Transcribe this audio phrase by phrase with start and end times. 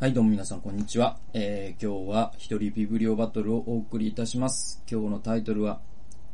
[0.00, 1.18] はい、どうも皆さん、こんにちは。
[1.34, 4.82] えー、今日は一人ビブリオバトルをお送りいたします。
[4.90, 5.80] 今日のタイトルは、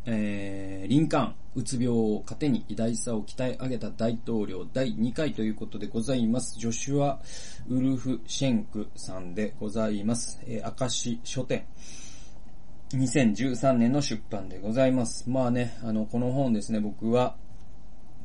[0.06, 6.59] えー、リンカーン、うつ病を糧に偉大さを鍛え上げた大統領第2回ということでございます。
[6.59, 7.21] ジョシュア・
[7.69, 10.40] ウルフ・シェンクさんでございます。
[10.46, 11.66] えー、明石書店。
[12.95, 15.29] 2013年の出版でございます。
[15.29, 17.36] まあね、あの、この本ですね、僕は、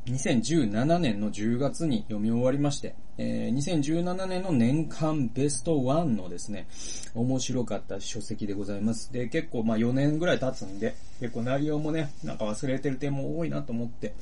[0.06, 6.68] 2017年の10月に読み終わりまして、えー、2017年の年間ベスト1のですね、
[7.14, 9.12] 面白かった書籍でございます。
[9.12, 14.14] で、結構まあ4年ぐらい経つんで、結構内容もね、なんか忘れてる点も多いなと思って、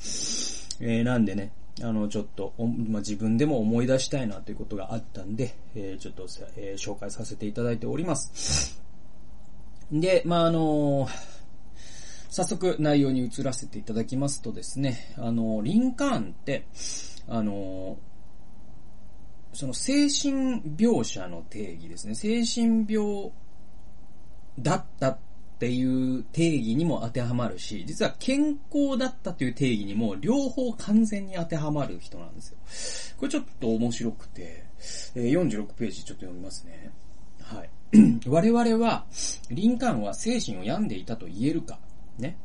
[0.79, 1.51] えー、なんでね、
[1.83, 8.81] あの、ちょっと、まあ、自分でも思い出したいなということがあったんで、えー、ちょっと、えー、紹介させていただいております。
[9.91, 11.07] で、まあ、あの
[12.29, 16.67] 早速内容に移らせていただきますとですね、あの、リンカーンって、
[17.27, 17.97] あの、
[19.53, 22.15] その精神描写の定義ですね。
[22.15, 23.31] 精神病
[24.59, 25.17] だったっ
[25.57, 33.15] ていう定義にも当てはまるし、実は健康だったという定義にも両方完全に当てはまる人なんですよ。
[33.17, 34.65] これちょっと面白くて、
[35.15, 36.91] 46ページちょっと読みますね。
[37.41, 37.69] はい。
[38.27, 39.05] 我々は、
[39.49, 41.79] リンカーンは精神を病んでいたと言えるか
[42.17, 42.37] ね。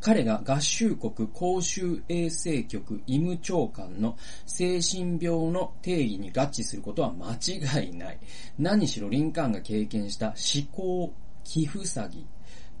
[0.00, 8.18] 彼が合衆国公衆衛生局医務長官の精神病の定義に合致することは間違いない。
[8.58, 12.24] 何しろリンカーンが経験した思考、寄付詐欺、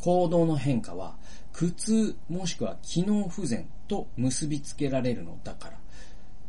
[0.00, 1.16] 行動の変化は
[1.52, 5.81] 苦痛もしくは機能不全と結びつけられるのだから。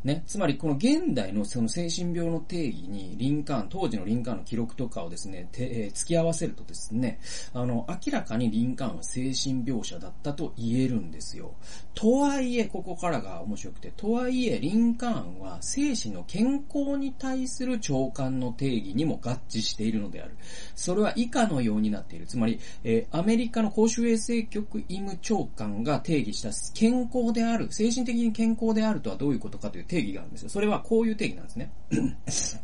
[0.03, 0.23] ね。
[0.27, 7.19] つまり、この現代のその精神病の定義に、リンカーン、当時のリンカーンの記録とかをですね、てえー、付き合わせるとですね、
[7.53, 11.53] あの、明らかにリンカーンは精神病者だったと言えるんですよ。
[11.93, 20.35] とはいえ、ここからが面白くて、とはいえ、リンカーンは精神の健康に対する長官の定義にも合致しているのである。
[20.75, 22.25] それは以下のようになっている。
[22.25, 30.49] つまり、えー、アメリカの公衆衛生局医務長官が定義した健康である、精神的に健康であるとはどういうことかという定義があるんですよ。
[30.49, 31.71] それはこういう定義なんですね。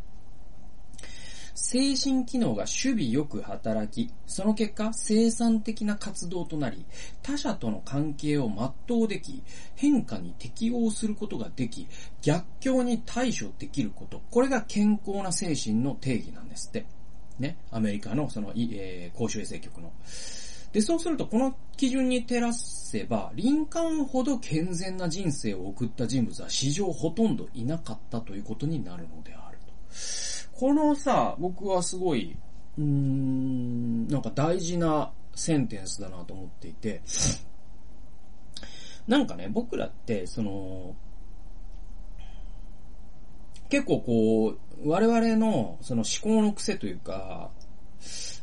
[1.53, 6.83] 精神機能が守備よく働き、その結果生産的な活動となり、
[7.21, 8.49] 他者との関係を
[8.87, 9.43] 全うでき、
[9.75, 11.87] 変化に適応することができ、
[12.23, 14.21] 逆境に対処できること。
[14.31, 16.85] これが健康な精神の定義なんですって。
[17.37, 17.57] ね。
[17.69, 19.91] アメリカのその、えー、公衆衛生局の。
[20.71, 29.73] で、そうすると、この基準に照らせば、リンカーンほど健全な人生を送った人物は史上ほとんどいなかったということになるのであると。
[30.53, 32.37] このさ、僕はすごい、
[32.77, 37.01] うーん、なんか大事なセンテンスだなと思っていて、
[39.07, 40.95] なんかね、僕らって、その、
[43.69, 47.51] 結構こう、我々のその思考の癖というか、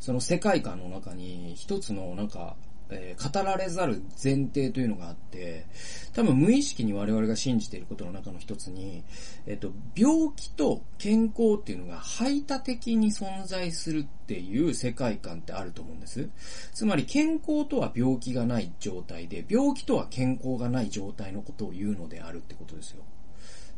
[0.07, 2.55] その世界観の中に一つのなんか、
[2.91, 5.67] えー、語られざる前提というのがあって、
[6.13, 9.03] 多分無意識に我々が信じていることの中の一つに、
[9.49, 16.31] えっ、と、病気と健康っていうのが排他的に存在するっていう世界観ってあると思うんです。
[16.73, 23.03] つまり健康とは病気がない状態で、病気とは健康がない状態のことを言うのであるってことですよ。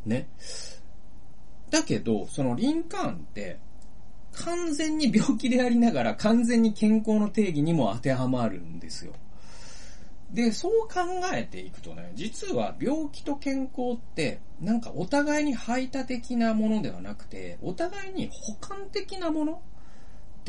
[0.05, 0.29] ね。
[1.71, 3.57] だけど、そのリンカーンって、
[4.33, 9.13] 完全に病気でありながら完全に健康の定義にも当てはまるんですよ。
[10.31, 10.99] で、そう考
[11.33, 19.61] えていくとね、実は病気と健康って、なんかお互いに排他的なものではなくて、お互いに補完的なもの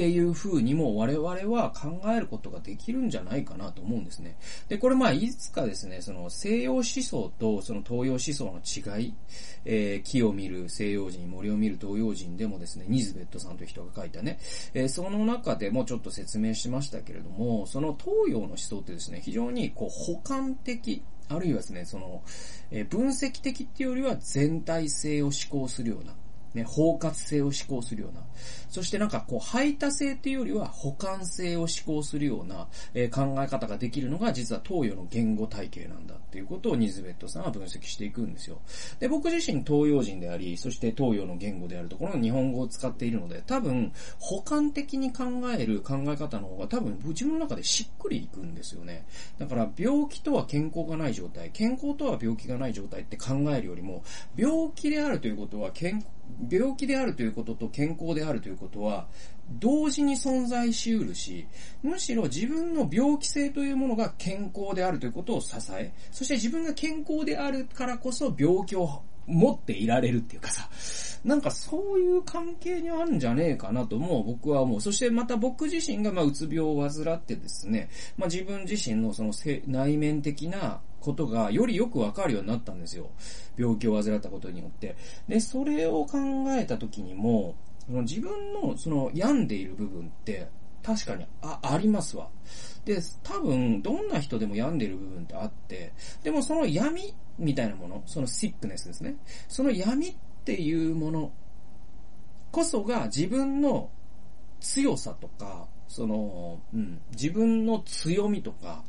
[0.01, 4.39] っていう風にも我々は考えることができるんじゃないかなと思うんですね。
[4.67, 9.15] で、これまあいつかですね、その西洋思想とその東洋思想の違い、
[9.67, 14.39] えー、木を見る西洋人、森を見る東洋人でもですね、ニズベットさんという人が書いたね、
[14.73, 22.23] えー、その中でもちょっと説明しましたけれども、その東洋の思想ってですね、非常にこう補完的、あるいはですね、その、
[22.71, 26.15] えー、分析的っていうよりは全体性を思考するような、
[26.55, 28.23] ね、包括性を思考するような。
[28.69, 38.61] そしてなんかこう、排他性っていうよりは補完性を思考するような、えー、考え方ができるのが実は東洋の言語体系なんだっていうことをニズベットさんは分析していくんですよ。
[39.01, 45.25] で、僕自身東洋人であり、そして東洋の言語であるところの日本語を使っているので、多分、補完的に考
[45.57, 49.05] える考え方の方が多分自分の中でしっくりいくんですよね。
[49.39, 54.05] だから、病気とは健康がない状態、健康とは病気がない状態って考えるよりも、
[54.37, 56.07] 病気であるということは健康
[56.51, 59.07] 病気であるということと健康であるということは、
[59.59, 61.47] 同時に存在しうるし、
[61.83, 70.69] むしろ自分の病気性というものが健康であるということを支え、そして自分が健康であるからこそ病気を持っていられるっていうかさ、
[71.25, 74.81] なんかそういう関係にあるんじゃねえかなとも僕は思う。
[74.81, 79.33] そしてまた僕自身がまあうつ病を患ってですね、まあ自分自身のその
[79.67, 83.11] 内面的なことがよりよくわかるようになったんですよ。
[83.57, 84.97] 病気を患ったことによって。
[85.29, 86.19] で、それを考
[86.57, 87.57] えた時にも、
[87.87, 90.49] その自分のその病んでいる部分って
[90.83, 92.29] 確かにあ、ありますわ。
[92.85, 95.93] で、多分、どんな人でも病んでいる部分ってあって、
[96.23, 99.17] でもその闇みたいなもの、そのシックネスですね。
[99.49, 100.15] その闇っ
[100.45, 101.33] ていうもの
[102.51, 103.91] こそが自分の
[104.61, 108.85] 強さとか、その、うん、自分の強みとか、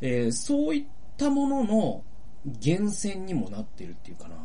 [0.00, 0.84] えー、そういっ
[1.18, 2.04] たものの
[2.44, 4.36] 源泉にもなってるっていうかな。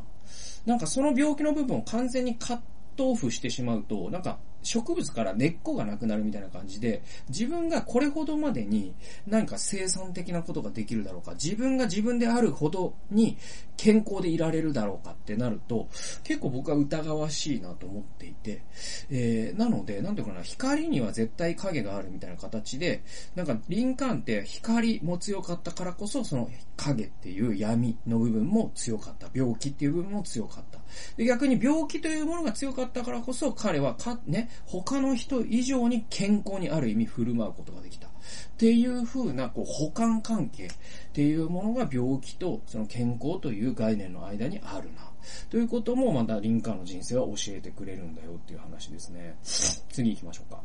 [0.65, 2.59] なんかその病気の部分を完全にカッ
[2.95, 8.93] トオフしてしまうと、なんか植物から根っこがなくなるみたいな感じで、自分がこれほどまでに
[9.27, 13.37] 何か生産的なことができるだろうか、自分が自分であるほどに
[13.77, 15.87] 健康でいられるだろうかってなると、
[16.23, 18.63] 結構僕は疑わしいなと思っていて、
[19.09, 23.03] えー、なので、なんていうかな、光には絶対影があるみたいな形で、
[23.35, 29.29] なんかリンカーンって光も強かったからこそ、その影っていう闇の部分も強かった。
[29.33, 30.79] 病気っていう部分も強かった。
[31.17, 38.07] で逆に病気というものが強かったからこそ、彼はか、ね、他の人以上に健康にある意味振る舞うことができた。
[38.07, 38.11] っ
[38.57, 40.69] ていう風な、こう、補完関係っ
[41.11, 45.11] ていうものが病気とその健康という概念の間にあるな。
[45.49, 49.35] ということもまたリンカーンの人生は教えてくれるんだよっていう話ですね。
[49.43, 50.61] 次行きましょうか。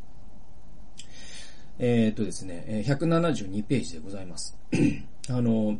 [1.78, 4.56] えー、っとですね、172ページでございます。
[5.30, 5.78] あの、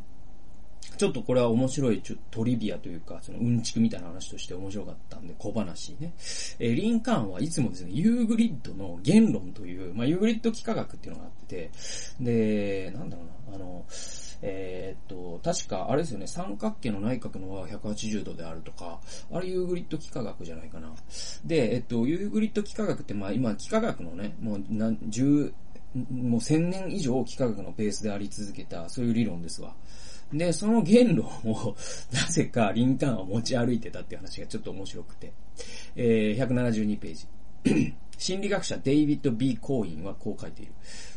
[0.98, 6.12] ちょっとこれは面白いちょトリビアというか、そのうんちくみたいな話として面白かったんで、小話ね。
[6.58, 11.70] えー、リンカーンはいつもですね、ユークリッドの原論という、まあ、ユークリッド幾何学っていうのがあって、
[12.20, 13.84] で、なんだろうな、あの、
[14.42, 19.00] えー、っと、確か、あれですよね、三角形の内角の和は180度であるとか、
[19.32, 20.92] あれユークリッド幾何学じゃないかな。
[21.44, 25.52] で、えっと、ユークリッド幾何学って、まあ今、幾何学のね、もう何、十、
[26.10, 29.74] もう千年以上幾何学のベースであり続けた、そういう理論ですわ。
[30.32, 31.76] で、その原論を、
[32.12, 35.32] なぜかリンカーンは持ち歩いてたっていう話がちょっと面白くて。
[35.96, 37.94] えー、172ページ。
[38.18, 40.72] 心理学者デイビッド・ B・ コーインはこう書いている。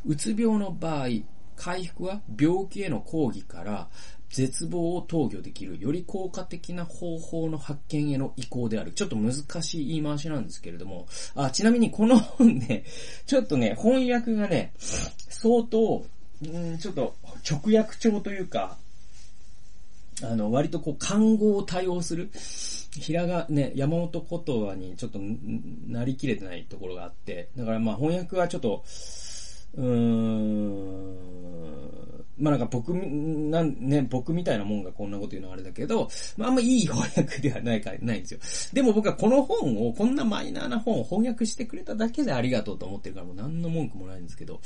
[0.06, 1.08] うつ病の場合、
[1.56, 3.90] 回復は病気への抗議から
[4.32, 8.92] 絶望を投与できるより効果的な方法の発見への移行である。
[8.92, 12.84] ちょっと難しい言い回しなんですけれども、あ、ちなみにこの本ね、
[13.28, 16.06] ちょっとね、翻訳がね、相当、
[16.46, 17.16] んちょっと
[17.50, 18.78] 直訳帳というか、
[20.24, 22.30] あの、割とこう、漢語を多用する、
[23.00, 25.20] ひらが、ね、山本言葉にちょっと
[25.88, 28.84] なりきれてないところがあって、だからまあ翻訳はちょっと、
[29.76, 31.16] うーん、
[32.38, 38.40] まあなんか僕、なんね、僕みたいなもんがこんなこと言うのはあれだけど、まああんまいい翻訳ではないか、ないんですよ。
[38.74, 44.60] でも僕はこの本を、こんなマイナーな本を翻訳してくれただけでありがとうと思ってるからもう何の文句もないんですけど、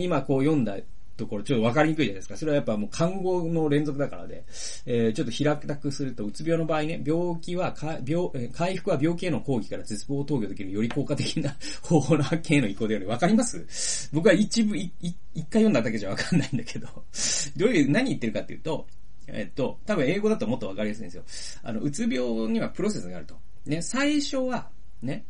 [0.00, 0.78] 今こう読んだ
[1.16, 2.36] ところ、ちょっとわかりにくいじゃないですか。
[2.36, 4.44] それはやっぱもう看護の連続だからで、
[4.86, 13.08] えー、ちょっと平たくすると、うつ病の場合ね、病気はか、病、え回復は病気への抗議から絶望を投与できるより効果的な 方法の発見への移行である。
[13.08, 14.10] わかります？
[14.12, 14.92] 僕は一部、一
[15.34, 16.86] 回読んだだけじゃわかんないんだけど、
[17.56, 18.86] どういう、何言ってるかっていうと、
[19.28, 21.24] えっと、多分英語だともっとわかりやすいんですよ。
[21.62, 23.36] あの、うつ病にはプロセスがあると。
[23.64, 24.68] ね、最初は、
[25.02, 25.24] ね、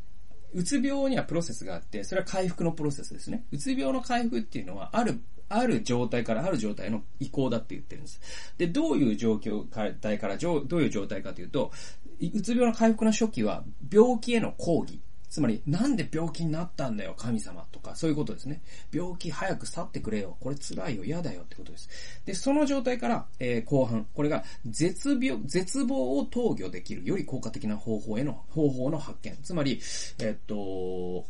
[0.53, 3.45] うつ病にはプロセスがあって、それは回復のプロセスですね。
[3.53, 8.21] うつ病の回復っていうのは、あるある状態からある状態の移行だって言ってるんです。
[8.59, 9.65] で、どういう状況
[10.01, 11.73] 態からどういう状態かというと、
[12.21, 15.01] うつ病の回復の初期は病気への抗議。
[15.29, 18.63] つまり、なんで病気になったんだよ、神様とか、そういうことですね。
[18.93, 20.37] 病気早く去ってくれよ。
[20.41, 21.91] これ辛いよ、嫌だよってことです。
[22.25, 29.37] で、その状態から、えー、後半、これが絶病、絶望を投与できる、より効果的な方法への、方法の発見。
[29.43, 29.81] つまり、
[30.21, 31.27] え、っと、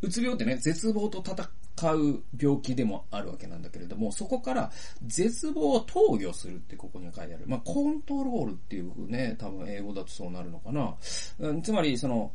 [0.00, 1.48] うつ病ってね、絶望と戦
[1.94, 4.70] う病気でもあるわけなんだけれども、そこから
[5.06, 7.44] 絶望を投与するってここに書いてある。
[7.46, 10.94] まあ、コントロールっていうね、多分英語だとそうなるのかな。
[11.38, 12.32] うんつまり、その、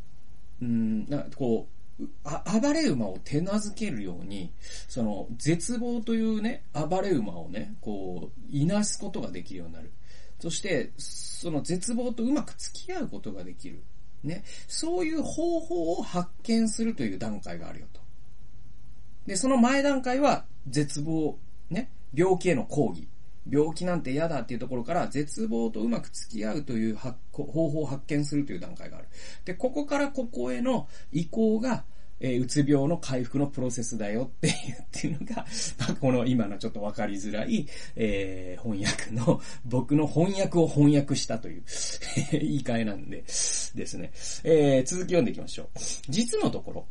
[0.62, 1.74] うん、なこう、
[2.62, 4.52] 暴れ馬を手なずけるように、
[4.88, 9.92] その、絶望というね、暴れ馬をね、こう、いなすことができるようになる。
[10.40, 13.84] そして、その絶望とうまく付き合うことができる。
[14.24, 14.44] ね。
[14.68, 18.03] そういう方法を発見するという段階があるよと。
[19.26, 21.38] で、その前段階は絶望、
[21.70, 23.08] ね、病気への抗議。
[23.50, 29.08] 病気なんて嫌だっていうところから絶望とうまく付き合うという方法を発見するという段階がある。
[29.44, 31.84] で、ここからここへの移行が
[32.24, 35.46] えー、うつ病の回復のプロセスだよっていうっていうのが、
[35.78, 41.64] まあ、この今のちょっとわかりづらい、えー、翻訳の、僕の翻訳を翻訳したという
[42.32, 43.26] 言い換えなんでで
[43.86, 44.12] すね。
[44.46, 45.68] えー、続き読んでいきましょう。
[46.08, 46.88] 実のところ、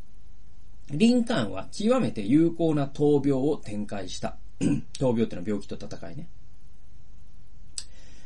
[0.91, 4.37] リンカーンは極めて有効な闘病を展開した。
[4.99, 6.27] 闘病ってのは病気と戦いね。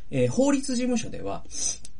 [0.10, 1.44] えー、法律事務所では、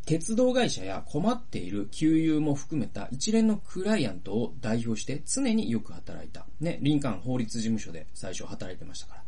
[0.08, 6.46] 鉄道会社や困っている給油も含めた一連のクライアントを代表して常によく働いた。
[6.62, 9.24] ね、林間法律事務所で最初働いてましたから。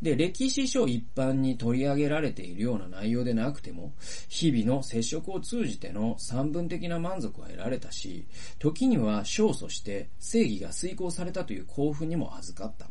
[0.00, 3.92] で、歴史書一般に取り上げられているような内容でなくても、
[4.30, 8.26] 日々の接触を通じての散分的な満足は得られたし、
[8.58, 12.88] 時には勝訴して正義が遂行されたという興奮にも預かった。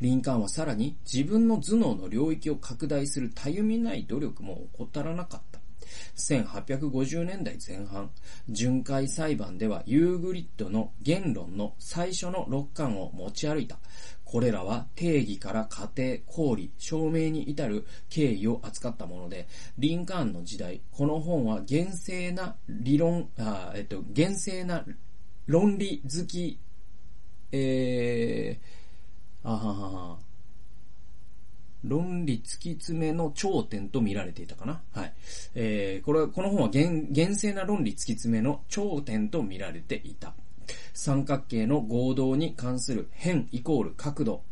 [0.00, 5.61] リンカーンはさらに自分の頭脳の領域を拡大するたゆみない努力も怠らなかった。
[6.16, 8.10] 1850年代前半、
[8.48, 13.78] 巡回裁判ではユーグリッドの言論の最初の6巻を持ち歩いた。
[14.24, 19.46] これらは定義から過程、公理、証明に至る経緯を扱ったもので、
[19.76, 24.86] リンカーンの時代、この本は厳正な理論、あえっと、厳正な
[25.46, 26.58] 論理好き、
[27.52, 30.18] えー、あははは、
[31.84, 34.82] 論理突き詰めの頂点と見られていたかな。
[34.92, 35.12] はい。
[35.54, 40.34] えー、これは、この本は厳厳正な論理突き詰めの頂点と見られていた。
[40.94, 44.42] 三角形の合同に関する辺イコール角度。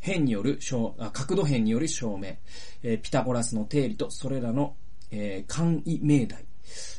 [0.00, 0.58] 辺による
[0.98, 2.36] あ、角度辺による証明。
[2.82, 4.76] えー、ピタゴラスの定理とそれらの、
[5.10, 6.44] えー、簡易命題。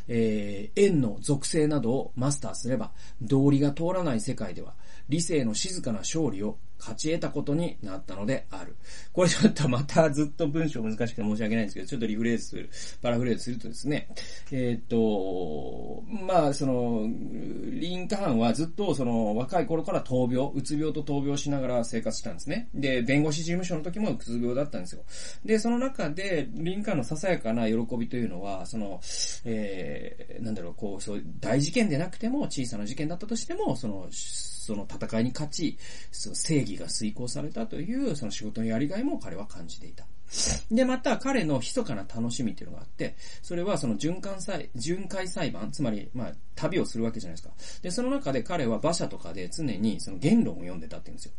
[0.07, 4.75] えー、円の属性などをマスターすれば、道理が通らない世界では、
[5.09, 8.75] 理性の静かな勝利を勝ち得たことになったのである。
[9.13, 12.69] これちょっとまたずっと文章難しくて申し訳ないんですけど、ちょっとリフレーズする、
[13.01, 14.09] パラフレーズするとですね、
[14.51, 22.69] えー、っと、まあ、その、リンカーンはずっとその若い頃から闘病、うつ病と闘病しながら生活したんですね。
[22.73, 25.03] で、弁護士事務所の時もうつ病だったんですよ。
[25.45, 29.00] で、その中で、リンカーンのささやかな喜びというのは、その、
[29.45, 35.77] えー、なんだろう、こう、そう大事件でなくても、小さな事件だったとしても、その、その戦いに勝ち、
[36.11, 40.05] その正義が遂行されたという、その仕事のやりがいも彼は感じていた。
[40.71, 47.53] で、また彼の密かな楽しみっていうのがあって、それはその循環裁、巡回裁判、つまり、まあ、旅をするわけじゃないですか。
[47.81, 51.33] で、その中で彼は馬車とかで常にその言論を読んでたって言うんですよ。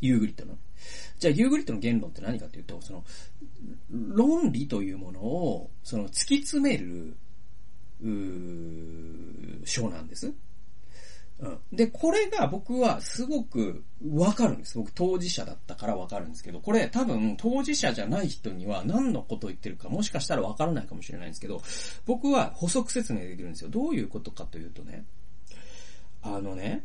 [0.00, 0.58] ユーグリッドの。
[1.18, 3.04] じゃあ、ユーグリッドの言論って何かっていうと、その、
[3.90, 7.16] 論理というものを、その、突き詰める、
[8.02, 10.32] うー、章なんです。
[11.72, 13.84] で、これが僕はすごく
[14.14, 14.78] わかるんです。
[14.78, 21.60] 僕当事者だったからわかるんですけど、これ多分当事者じゃない人には何のことを言ってるかもしかしたらわからないかもしれないんですけど、
[22.06, 23.70] 僕は補足説明できるんですよ。
[23.70, 25.04] どういうことかというとね、
[26.22, 26.84] あのね、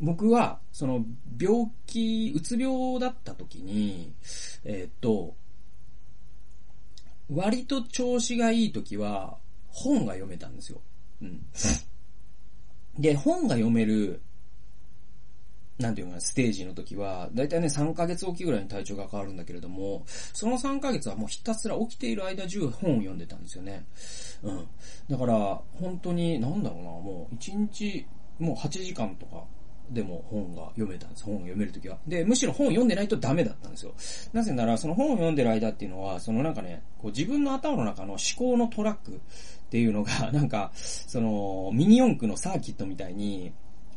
[0.00, 1.04] 僕は、その、
[1.38, 4.14] 病気、うつ病だった時に、
[4.64, 5.36] えー、っと、
[7.28, 9.36] 割と調子がいい時は、
[9.68, 10.80] 本が読めたんですよ。
[11.20, 11.44] うん。
[12.98, 14.20] で、本が読める、
[15.78, 23.86] なんていうかな、ステージの時は、だいたいね、3ヶ月おきぐらいに体調が変わるんだけれども、その3ヶ月はもうひたすら起きている間中本を読んでたんですよね。
[24.42, 24.68] うん。
[25.08, 28.06] だから、本当に、なんだろうな、もう1日、
[28.38, 29.44] もう8時間とか、
[29.90, 31.24] でも本が読めたんです。
[31.24, 31.98] 本を読めるときは。
[32.06, 33.94] で、むしろ本を読んでないとダメだったんですよ。
[34.32, 39.20] なぜなら、その本を読んでる間っていうのは、そのなんかね、こう自分の頭の中の思考のトラック
[39.70, 43.52] っていうのが、 なんか、その、ミニ四駆のサーキットみたいに、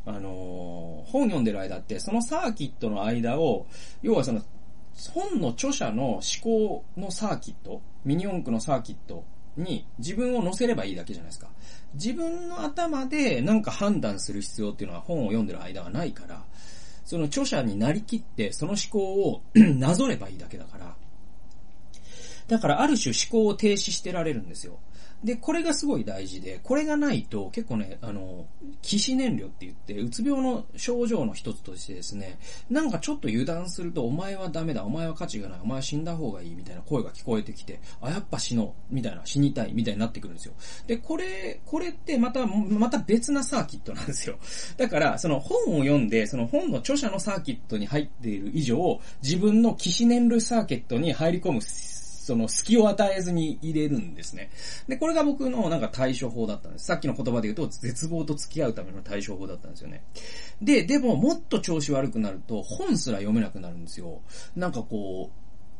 [0.06, 3.66] あの、本読んでる間って、そのサーキットの間を、
[4.00, 4.40] 要はその、
[5.12, 9.24] 本の著者の思考のサーキット、ミニ四駆のサーキット
[9.56, 11.48] に自分を乗せればいいだけじゃないですか。
[11.94, 16.44] 自分の頭でなんか判断する必要っていうのは本を読んでる間はないから、
[17.04, 20.94] その著者になりきってその思考を なぞればいいだけだから。
[22.46, 24.78] だからある種思考を停止してられるんですよ。
[25.24, 28.46] で、これがすごい大事で、これがないと結構ね、あの、
[28.82, 32.38] 起死燃料って言って、うつ病の症状の一つとしてですね、
[32.68, 40.52] なんかちょっと油断すると、お前はダメだ、お前は価値がない、お前は死んだ方がいいみたいな声が聞こえてきて、あ、やっぱ死のう、みたいな、死にたい、みたいになってくるんですよ。
[40.86, 44.38] で、これ、これってまた、また別なサーキットなんですよ。
[44.76, 51.62] だから、その本を読んで、その本の著者のサーキットに入っている以上、自分の起死燃料サーキットに入り込む
[52.24, 54.50] その隙を与えずに入れるんですね。
[54.88, 56.86] で、これが僕のなんか対処法だったんです。
[56.86, 60.02] さっきの言葉で言うと、絶望と付き合うための対処法だったんですよね。
[60.62, 64.22] で、でももっと調子悪くなると、本すら読めなくなるんですよ。
[64.56, 65.30] なんかこ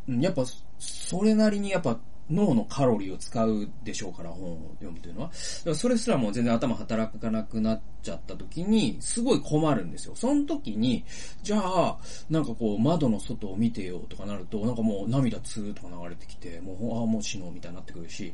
[0.06, 0.44] う、やっぱ、
[0.78, 1.98] それなりにやっぱ
[2.30, 5.28] 脳のカロリーを使うでしょうから、本を読むというのは。
[5.28, 10.14] だからそれすらも全然頭働かなくなっちゃった時に、すごい困るんですよ。
[10.14, 11.04] その時に、
[11.42, 11.98] じゃあ、
[12.30, 18.32] なんかこう、窓の外を見てよとかなると、なんかもう涙ツーとか流れてきて、もう、ああ、もう死のうみたいになってくるし、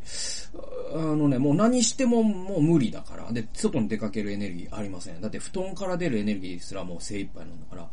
[0.95, 3.33] あのね、もう何してももう無理だから。
[3.33, 5.21] で、外に出かけるエネルギーありません。
[5.21, 7.89] だって布団から出るエネルギーすらもう精一杯なんだから。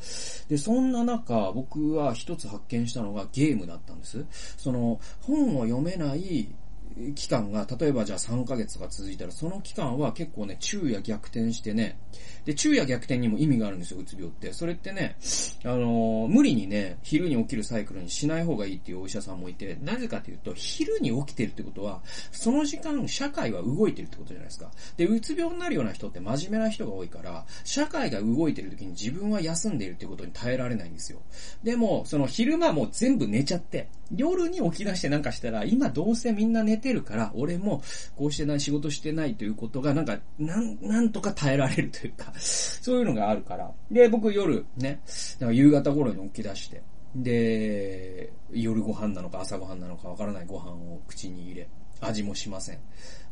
[0.50, 4.26] で、そんな中、僕は一つ発見したのがゲームだったんです。
[4.58, 6.50] その、本を読めめない
[7.16, 12.00] 期間が、例えばじゃあ3ヶ月とか続いたら、その期間は結構ね、昼夜逆転してね、
[12.46, 14.54] で、昼夜逆転にも意味があるんですよ、うつ病って。
[14.54, 15.18] それってね、
[15.64, 22.02] あのー、無理にね、昼に起きるサイクルにしない方がいいっていうお医者さんもいて、なぜかというと、昼に起きてるってことは、
[22.32, 24.72] その時間、社会は動いてるってことじゃないですか。
[24.96, 31.20] で、うつ病になるような人って真面目な人が多いから、社会が動いてる時に自分は休んでいるってことに耐えられないんですよ。
[31.64, 37.82] でも、その昼間も全部寝ちゃって、夜に起き出してなんかしたら、今どうせみんな寝てるから、俺も
[38.16, 43.72] こうしてない、仕事してないということが、なんか、なん、なんとか耐えられるというか、 そういうのがあるから。
[43.92, 45.02] で、僕夜ね、
[45.40, 46.82] なんか夕方頃に起き出して、
[47.16, 48.17] で、
[48.52, 51.70] 夜ご飯なのか朝ご飯なのかわからないご飯を口に入れ、
[52.02, 52.80] 味もしません。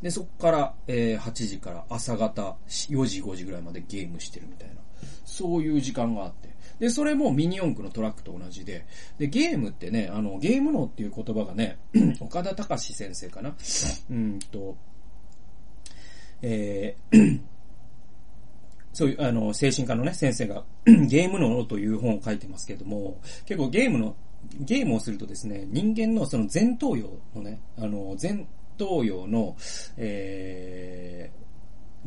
[0.02, 4.76] で、そっから、えー、8時から朝方4時5時ぐらいまでゲームしてるみたいな。
[5.26, 6.56] そういう時間があって。
[6.80, 8.86] で、それもミニ四駆のトラックと同じで、
[9.18, 11.78] で、ゲームってね、あの、ゲーム脳っていう言葉がね、
[12.20, 13.56] 岡田隆先生かな
[14.10, 14.76] うんと、
[16.42, 17.42] えー
[18.96, 24.16] そういう、あの、精神科のね、先生が、 ゲーム脳という本を書いてますけども、結構ゲームの、
[24.60, 28.46] ゲームをするとですね、人間のその前頭葉のね、あの、前
[28.78, 29.56] 頭葉の、
[29.98, 31.45] えー、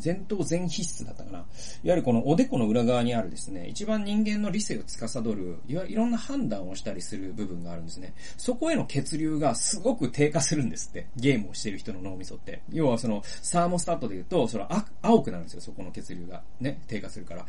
[0.02, 1.38] 前頭前皮質だったかな。
[1.38, 1.47] いわ
[1.83, 8.14] ゆるこのおでこの裏側にあるですね、一番人間の理性を司る、いわいろんな判断をしたりする部分があるんですね。
[8.37, 11.07] そこへの血流がすごく低下するんですって。
[11.17, 12.62] ゲームをしてる人の脳みそって。
[12.73, 14.69] 要はその、サーモスタットで言うと、その
[15.02, 16.43] 青くなるんですよ、そこの血流が。
[16.61, 17.47] ね、低下するから。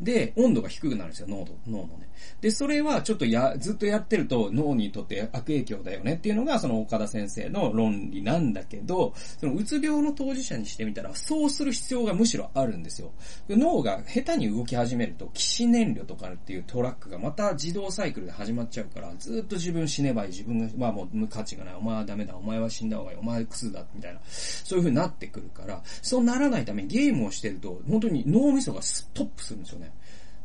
[0.00, 2.08] で、温度が低くなるんですよ、脳の、脳のね。
[2.40, 13.12] で、それはちょっとや、ずっとやってると脳にとって悪影響だよねっていうのが、その岡田先生の論理なんだけど、そのうつ病の当事者にしてみたら、そうする必要がむしろあるんですよ。
[13.48, 29.92] 脳が下手に動き始めると、起死燃料とかっていうトラックがまた自動サイクルで始まっちゃうから、ずっと自分死ねばいい、自分が、まあもう価値がない、お前はダメだ、お前は死んだ方がいい、お前はクズだ、みたいな、そういう風になってくるから、そうならないためにゲームをしてると、本当に脳みそがストップするんですよね。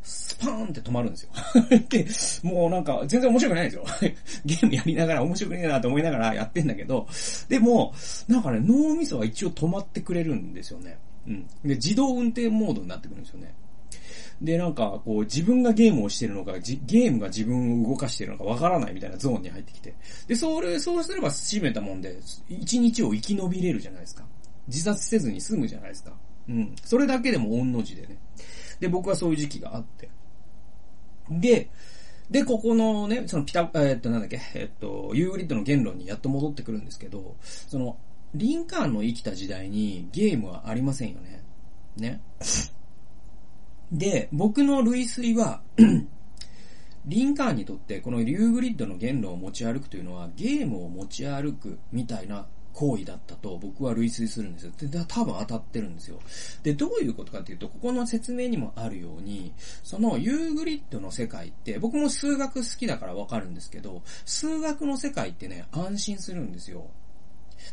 [0.04, 1.30] スパーンって止まるんですよ。
[1.88, 2.06] で、
[2.42, 3.84] もうなんか全然面白くないんですよ。
[4.44, 7.08] ゲームやりながら面白くねえなと思いながらやってんだけど、
[7.48, 7.94] でも、
[8.28, 10.98] なんかね、脳みそは一応止まってくれるんですよね。
[11.26, 11.46] うん。
[11.64, 13.54] で、自動運転モードになってくるんですよね。
[14.42, 19.94] で、なんか、こう、自分がゲームをしてるのか、ゲームが自分を動かしてるのかわからないみたいなゾーンに入ってきて。
[20.26, 24.24] で、それ、そうすれば閉めたもんで、一日を生き延びれるじゃないですか。
[24.66, 26.12] 自殺せずに済むじゃないですか。
[26.48, 26.74] うん。
[26.84, 28.18] それだけでも御の字でね。
[28.80, 30.10] で、僕はそういう時期があって。
[31.30, 31.70] で、
[32.30, 37.98] で、ここのね、そのピタ、えー、っと、なんだっけ、えー、っと、ユーグリッドの言論にやっと戻ってくるんですけど、その、
[38.34, 41.42] リンカーンの生きた時代にゲームはありませんよね。
[41.96, 42.20] ね。
[43.92, 45.62] で、僕の類推は
[47.06, 54.72] リンカーンにとってこのリューグリッドの言論を持ち歩くというのはゲームを持ち歩くみたいな行為だったと僕は類推するんですよ。
[54.76, 56.18] で、多分当たってるんですよ。
[56.64, 59.52] で、どういうことかっていうと、ここの説明にもあるように、
[59.84, 66.90] そのユーグリッドの世界って、僕も数学好きだからわかるんですけど、数学の世界ってね、安心するんですよ。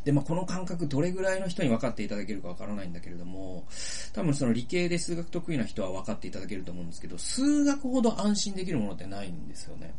[0.03, 3.65] で、まあ、この感覚どれぐらいの人に分かっていただけるかわからないんだけれども、
[4.13, 9.93] 多分その理系で数学得意な人は分かっていただけると思うんですけど、数学ほど安心できるものってないんですよね。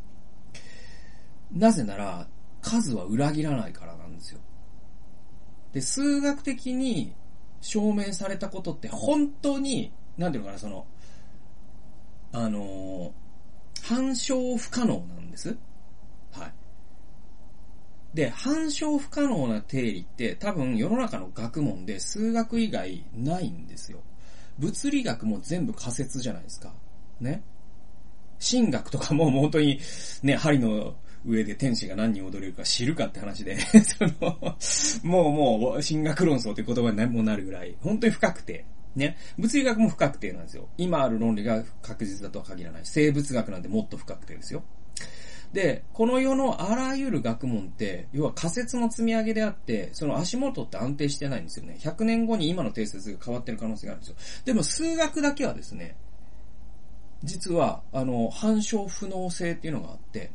[1.52, 2.26] なぜなら、
[2.60, 4.40] 数は裏切らないからなんですよ。
[5.72, 7.14] で、数学的に
[7.60, 10.86] 証明されたことって本当に、なんていうのかな、その、
[12.32, 13.12] あのー、
[13.82, 15.56] 反証不可能なんです。
[18.14, 24.00] で、反証不可能な定理って多分世の中の学問で数学以外ないんですよ。
[24.58, 26.72] 物理学も全部仮説じゃないですか。
[27.20, 27.42] ね。
[28.38, 29.80] 神学とかもう本当に
[30.22, 30.94] ね、針の
[31.24, 34.56] 上で天使が何人踊れるか知るかって話で その、
[35.04, 38.64] もうもう、神学論争って言葉にもなるぐらい、本当に不確定。
[38.96, 39.16] ね。
[39.38, 40.68] 物理学も不確定なんですよ。
[40.76, 42.82] 今ある論理が確実だとは限らない。
[42.84, 44.62] 生物学なんてもっと不確定ですよ。
[45.52, 51.76] で、この世のあらゆる学問って、要は仮説の積み上げであって、その足元って安定してないんですよね。
[51.80, 54.16] 100年後に今の定説が変わってる可能性があるんですよ。
[54.46, 55.96] でも数学だけはですね、
[57.22, 60.32] 実は、あの、反証不能性っていうのがあって、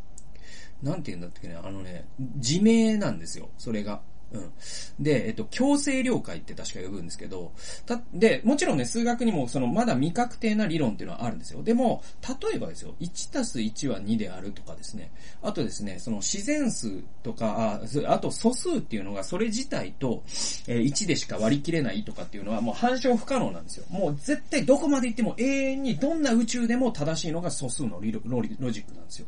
[0.82, 4.02] なんて言うんだっけね、あのね、自明なんですよ、それが。
[4.34, 4.52] うん。
[5.00, 7.54] で、えっと、強制了解って確か呼ぶんですけど、
[7.86, 11.64] た、で、もちろんね、数学にもその、まだ未確定な理論っていうのはあるんですよ。
[11.64, 12.04] でも、
[12.42, 15.12] 例えばですよ、1たす1は2であるとかですね、
[15.42, 20.24] あとですね、その自然数とか、ああと素数っていうのがそれ自体と、
[20.68, 23.86] えー、1でしか割り切れないとかっていうのはもう反証不可能なんですよ。
[23.90, 29.28] もう絶対どこまで行っても永遠にどんな宇宙でも正しいのが素数のロロジックなんですよ。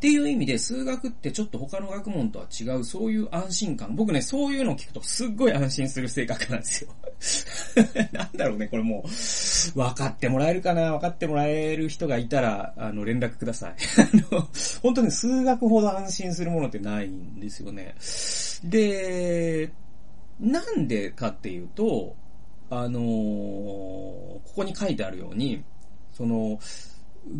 [0.00, 3.94] っていう意味で、数学ってちょっと他の学問とは違う、そういう安心感。
[3.94, 6.94] 僕ね、そういうのを聞くとすっごい安心する性格なんですよ。
[8.10, 9.08] なんだろうね、これもう、
[9.78, 10.92] 分かってもらえるかな？
[10.92, 13.74] 分かってもらえる人がいたら、あの、連絡ください。
[14.00, 14.48] あの、
[14.82, 17.94] 本当に数学ほど安心するものってないんですよね。
[18.64, 19.70] で、
[20.40, 22.16] なんでかっていうと、
[22.70, 25.62] あのー、ここに書いてあるように、
[26.10, 26.58] その、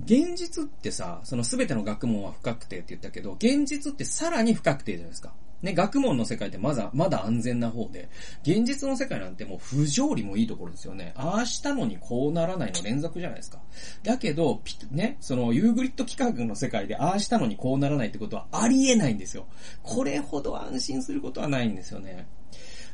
[0.05, 5.33] 現実ってさ、その全ての学問は不確定って言ったけど、現実ってさらに不確定じゃないですか。
[5.63, 8.09] ね、学問の世界ってまだ、まだ安全な方で、
[8.43, 11.13] 現実の世界なんてもう不条理もいいところですよね。
[11.17, 13.59] ああしたのにこうならないの連続じゃないですか。
[14.03, 19.47] だけど、ね、そのユーグリッド企画の世界でああしたのにこうならないってことはありえないんですよ。
[19.83, 22.27] これほど安心することはないんですよね。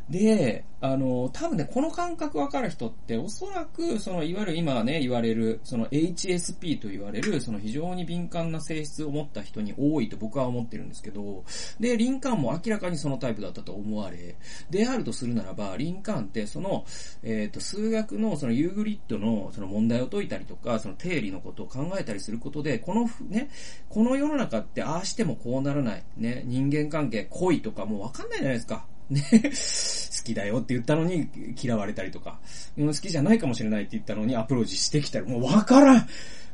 [0.09, 11.45] で、あの、多分ね、この感覚わかる人って、おそらく、その、いわゆる今ね、言われる、その HSP と言われる、その非常に敏感な性質を持った人に多いと僕は思ってるんですけど、
[11.81, 14.37] で、リンカーンも明らかにそのタイプだったと思われ、
[14.71, 16.85] であるとするならば、リンカーンってその、
[17.25, 23.49] えっ、ー、と、数学のそのユーグリッドのその問題を解いたりとか、その定理のことを考えたりすることで、この、ね、
[23.89, 28.87] この世の中ってああしてもこうならない、ね、人間関係、恋とかもうわかんないじゃないですか。
[29.11, 31.29] ね、 好きだよって言ったのに
[31.61, 32.39] 嫌われたりとか、
[32.77, 36.09] 好きじゃないかもしれないって言ったのにアプローチしてきたり、もうわからん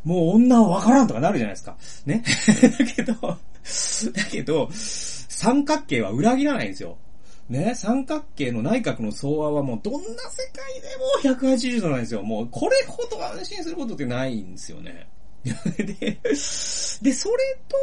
[0.05, 1.77] もう女はわからんとかなるじゃないですか。
[2.07, 2.25] ね。
[2.79, 3.38] だけど、だ
[4.31, 6.99] けど、三角形は裏切らないんですよ。
[7.49, 10.51] ね、三角形の内角の相和はもうどんな世
[11.21, 12.23] 界でも180度なんですよ。
[12.23, 15.09] もうこれほど安心することってないんですよね。
[15.45, 16.19] で、
[17.03, 17.37] で、それ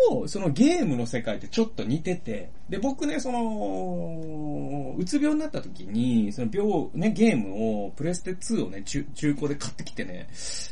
[0.10, 10.30] と、そのゲームの世界ってちょっと似てて、で、僕ね、その、うつ病になった時に、その病、ね、ゲームを、プレステ2をね、中、中古で買ってきてね、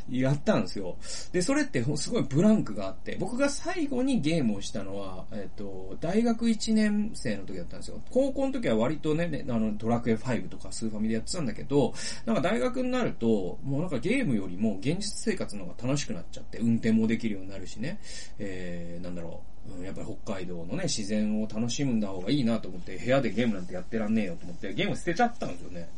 [0.08, 0.96] やったんですよ。
[1.32, 8.00] で、それってすごいブランクがあって、僕が最後にゲームをしたのは、えっ、と、大学1年生の時だったんですよ。
[8.10, 11.92] 高校の時は割とね、ねあの、ドラクエ5とかスーファミでやってたんだけど、
[12.24, 17.98] なんか大学になると、もうなんかゲームよりも現実生活の方が楽しくなっちゃって、運転もできるようになるしね、
[18.38, 25.88] えー、なんだろう、うん、やっぱり北海道のね、自然を楽しむんだ方がいいなと思って、部屋でゲームなんてやってらんねえよと思って、ゲーム捨てちゃったんですよね。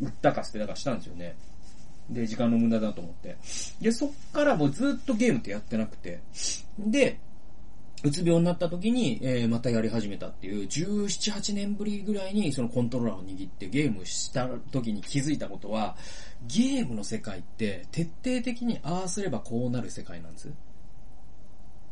[0.00, 1.36] 売ったか捨てたかしたんですよね。
[2.10, 3.36] で、時間の無駄だと思って。
[3.80, 6.20] で、そっからもうずっとゲームってやってなくて。
[6.78, 7.18] で、
[8.04, 15.96] うつ病になった時に、えー、またやり始めたっていう、17、8年ぶりぐらいにそのコントローラーを握ってゲームした時に気づいたことは、
[16.46, 20.48] ゲームの世界って徹底的にああすればこうなる世界なんです。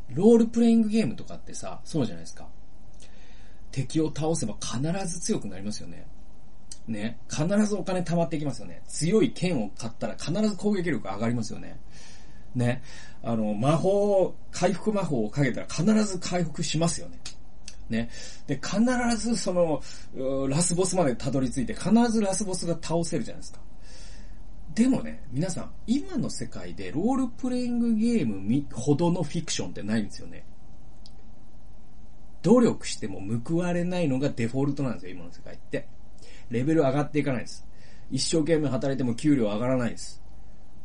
[0.09, 2.47] ロールプレイングゲームとかってさ、そうじゃないですか。
[3.71, 6.07] 敵を倒せば必ず強くなりますよね。
[6.87, 7.19] ね。
[7.29, 8.81] 必ずお金貯まっていきますよね。
[8.87, 11.79] 強い剣を買ったら必ず攻撃力上がりますよね。
[12.55, 12.81] ね。
[13.23, 17.19] あの、魔法、回復魔法をかけたら必ず回復しますよね。
[17.89, 18.09] ね。
[18.47, 18.81] で、必
[19.17, 19.81] ずその、
[20.47, 23.59] ラスボスまでたどり着いて、必ずラスボスが倒せるじゃないですか。
[24.77, 30.45] でもね、皆さん、今の世界でロールプレイングゲームほどのフィクションってないんですよね。
[32.43, 35.87] 努力しても報われないのがデフォルトなんですよ、今の世界って。
[36.51, 37.65] レベル上がっていかないです。
[38.11, 40.21] 一生懸命働いても給料上がらないです。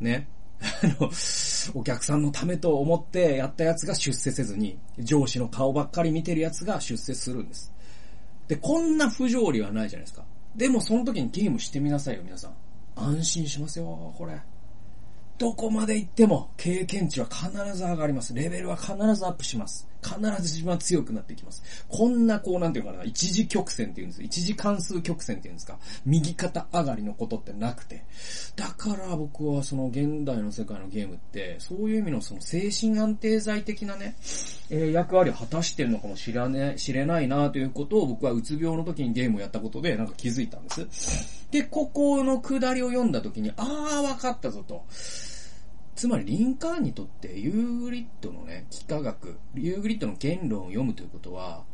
[0.01, 0.27] ね。
[0.59, 1.11] あの、
[1.75, 7.71] お客さんのためと思ってやったやつが出世せずに、上司の顔ばっかり見てるやつが出世するんです。
[8.49, 10.25] で、こんな不条理はないじゃないですか。
[10.57, 12.55] でもその時にゲームしてみなさいよ、皆さん。
[12.97, 14.41] 安心しますよ、これ。
[15.39, 18.35] どこまで行っても経験値は必ず上がります。
[18.35, 19.89] レベルは必ずアップします。
[20.03, 21.63] 必ず自分は強くなっていきます。
[21.89, 24.23] こんなこうなんていうかな、一時曲線っていうんです。
[24.23, 25.79] 一時関数曲線っていうんですか。
[26.05, 28.05] 右肩上がりのことってなくて。
[28.57, 34.17] だから僕はその現代の世界のゲームって、そういう意味のその精神安定剤的なね、
[34.71, 40.87] えー、役割を果たしてるのかもしれない、知れないなということを僕はうつ病の時にゲームをやったことでなんか気づいたんです。
[41.51, 44.85] で、ここの下りを読んだ時に、あーわかったぞと。
[45.95, 51.65] つまりリンカーンにとってユークリッドのね、幾何学、ユークリッドの原論を読むということは、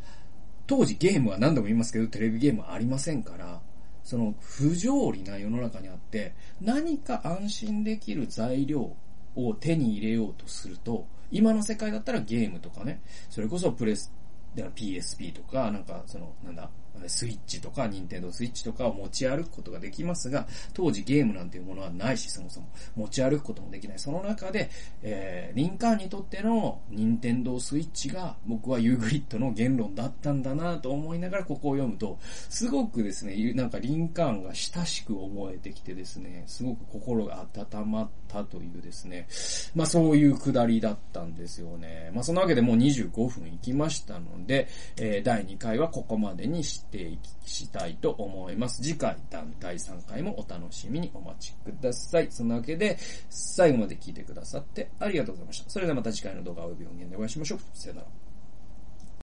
[0.66, 3.60] 当時ゲームは何度も言いますけど、テレビゲームはありませんから、
[4.02, 8.96] その不条理な世の中にあって、何か安心できる材料
[9.34, 14.12] を手に入れようとすると、今の世界だったらゲームとかね、それこそプレス、
[14.56, 16.70] PSP とか、なんか、その、なんだ、
[17.06, 23.98] スイッチとか、ニンテンドースイッチとかを持ち歩くことができますが、当時ゲームなんていうものはないし、そもそも持ち歩くこともできない。
[23.98, 24.70] その中で、
[25.02, 39.26] えー、リンカーンにとってのニンテンドースイッチが僕はユーグリッドの言論だったんだなと思いながらここを読むと、すごくですね、なんかリンカーンが親しく思えてきてですね、すごく心が温まったというですね、
[39.74, 42.10] まあそういうくだりだったんですよね。
[42.14, 48.82] まあそのわけでもう25分行きましたので、えー、第2回はここまでにしてしていきしたいと思います。
[48.82, 49.16] 次回、
[49.60, 52.28] 第3回もお楽しみにお待ちください。
[52.30, 52.98] そんなわけで、
[53.28, 55.70] 最後まで聞いてくださってありがとうございました。
[55.70, 57.60] それではまた次回の動画及び音源でお会いしましょう。
[57.74, 58.27] さよなら。